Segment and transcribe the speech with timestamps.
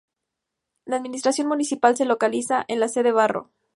[0.85, 3.51] La administración municipal se localiza en la sede: Barro.